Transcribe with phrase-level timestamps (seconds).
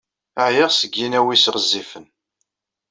[0.45, 2.05] Ɛyiɣ seg yinaw-is ɣezzifen.